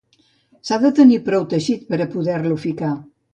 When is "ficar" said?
2.65-2.91